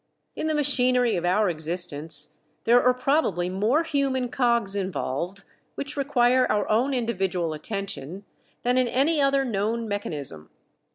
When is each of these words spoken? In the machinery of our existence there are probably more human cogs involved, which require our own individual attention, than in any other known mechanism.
In 0.35 0.47
the 0.47 0.55
machinery 0.55 1.15
of 1.15 1.25
our 1.25 1.47
existence 1.47 2.39
there 2.63 2.81
are 2.81 2.91
probably 2.91 3.49
more 3.51 3.83
human 3.83 4.29
cogs 4.29 4.75
involved, 4.75 5.43
which 5.75 5.95
require 5.95 6.51
our 6.51 6.67
own 6.71 6.95
individual 6.95 7.53
attention, 7.53 8.25
than 8.63 8.79
in 8.79 8.87
any 8.87 9.21
other 9.21 9.45
known 9.45 9.87
mechanism. 9.87 10.49